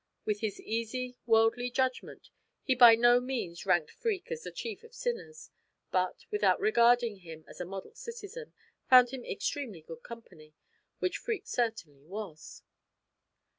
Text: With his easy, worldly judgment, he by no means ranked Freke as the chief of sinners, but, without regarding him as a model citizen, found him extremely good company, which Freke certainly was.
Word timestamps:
With 0.25 0.39
his 0.39 0.59
easy, 0.59 1.15
worldly 1.27 1.69
judgment, 1.69 2.31
he 2.63 2.73
by 2.73 2.95
no 2.95 3.19
means 3.19 3.67
ranked 3.67 3.91
Freke 3.91 4.31
as 4.31 4.41
the 4.41 4.51
chief 4.51 4.83
of 4.83 4.95
sinners, 4.95 5.51
but, 5.91 6.25
without 6.31 6.59
regarding 6.59 7.17
him 7.17 7.45
as 7.47 7.61
a 7.61 7.65
model 7.65 7.93
citizen, 7.93 8.51
found 8.89 9.11
him 9.11 9.23
extremely 9.23 9.83
good 9.83 10.01
company, 10.01 10.55
which 10.97 11.17
Freke 11.19 11.45
certainly 11.45 12.01
was. 12.03 12.63